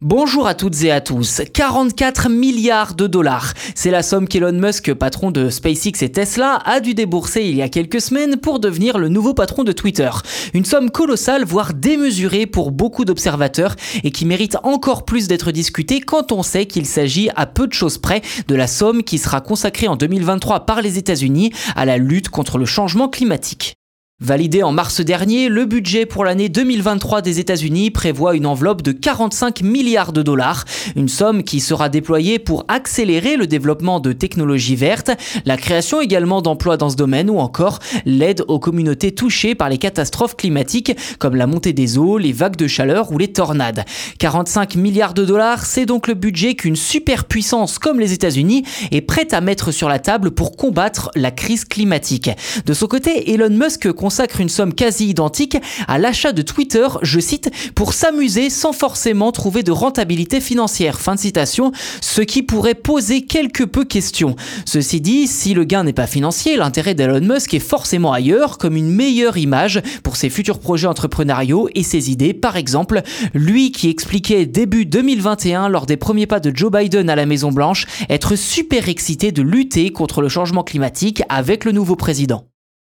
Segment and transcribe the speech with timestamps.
[0.00, 1.42] Bonjour à toutes et à tous.
[1.52, 3.52] 44 milliards de dollars.
[3.74, 7.62] C'est la somme qu'Elon Musk, patron de SpaceX et Tesla, a dû débourser il y
[7.62, 10.08] a quelques semaines pour devenir le nouveau patron de Twitter.
[10.54, 13.74] Une somme colossale, voire démesurée pour beaucoup d'observateurs
[14.04, 17.72] et qui mérite encore plus d'être discutée quand on sait qu'il s'agit à peu de
[17.72, 21.98] choses près de la somme qui sera consacrée en 2023 par les États-Unis à la
[21.98, 23.77] lutte contre le changement climatique.
[24.20, 28.90] Validé en mars dernier, le budget pour l'année 2023 des États-Unis prévoit une enveloppe de
[28.90, 30.64] 45 milliards de dollars,
[30.96, 35.12] une somme qui sera déployée pour accélérer le développement de technologies vertes,
[35.44, 39.78] la création également d'emplois dans ce domaine ou encore l'aide aux communautés touchées par les
[39.78, 43.84] catastrophes climatiques comme la montée des eaux, les vagues de chaleur ou les tornades.
[44.18, 49.32] 45 milliards de dollars, c'est donc le budget qu'une superpuissance comme les États-Unis est prête
[49.32, 52.30] à mettre sur la table pour combattre la crise climatique.
[52.66, 57.20] De son côté, Elon Musk consacre une somme quasi identique à l'achat de Twitter, je
[57.20, 60.98] cite, pour s'amuser sans forcément trouver de rentabilité financière.
[60.98, 64.34] Fin de citation, ce qui pourrait poser quelque peu question.
[64.64, 68.76] Ceci dit, si le gain n'est pas financier, l'intérêt d'Elon Musk est forcément ailleurs, comme
[68.76, 72.32] une meilleure image pour ses futurs projets entrepreneuriaux et ses idées.
[72.32, 73.02] Par exemple,
[73.34, 77.52] lui qui expliquait début 2021 lors des premiers pas de Joe Biden à la Maison
[77.52, 82.46] Blanche être super excité de lutter contre le changement climatique avec le nouveau président.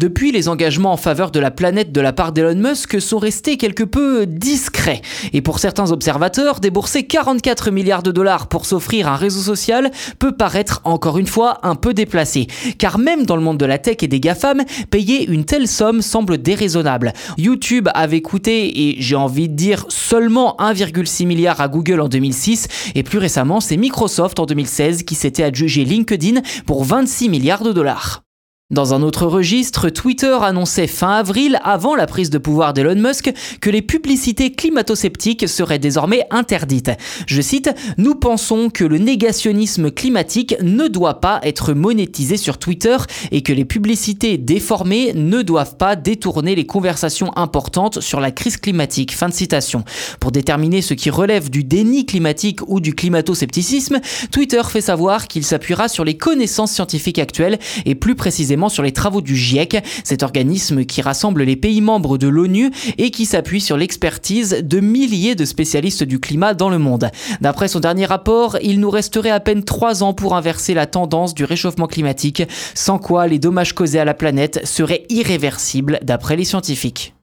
[0.00, 3.58] Depuis, les engagements en faveur de la planète de la part d'Elon Musk sont restés
[3.58, 5.02] quelque peu discrets.
[5.34, 10.34] Et pour certains observateurs, débourser 44 milliards de dollars pour s'offrir un réseau social peut
[10.34, 12.46] paraître encore une fois un peu déplacé.
[12.78, 16.00] Car même dans le monde de la tech et des GAFAM, payer une telle somme
[16.00, 17.12] semble déraisonnable.
[17.36, 22.68] YouTube avait coûté, et j'ai envie de dire seulement 1,6 milliard à Google en 2006,
[22.94, 27.72] et plus récemment c'est Microsoft en 2016 qui s'était adjugé LinkedIn pour 26 milliards de
[27.72, 28.22] dollars.
[28.70, 33.32] Dans un autre registre, Twitter annonçait fin avril, avant la prise de pouvoir d'Elon Musk,
[33.60, 36.92] que les publicités climato-sceptiques seraient désormais interdites.
[37.26, 37.68] Je cite,
[37.98, 42.96] Nous pensons que le négationnisme climatique ne doit pas être monétisé sur Twitter
[43.32, 48.56] et que les publicités déformées ne doivent pas détourner les conversations importantes sur la crise
[48.56, 49.16] climatique.
[49.16, 49.82] Fin de citation.
[50.20, 53.98] Pour déterminer ce qui relève du déni climatique ou du climato-scepticisme,
[54.30, 58.92] Twitter fait savoir qu'il s'appuiera sur les connaissances scientifiques actuelles et plus précisément sur les
[58.92, 63.60] travaux du GIEC, cet organisme qui rassemble les pays membres de l'ONU et qui s'appuie
[63.60, 67.10] sur l'expertise de milliers de spécialistes du climat dans le monde.
[67.40, 71.34] D'après son dernier rapport, il nous resterait à peine trois ans pour inverser la tendance
[71.34, 72.42] du réchauffement climatique,
[72.74, 77.14] sans quoi les dommages causés à la planète seraient irréversibles d'après les scientifiques.